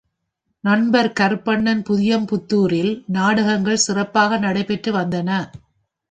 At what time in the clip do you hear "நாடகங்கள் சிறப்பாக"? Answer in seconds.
3.07-4.37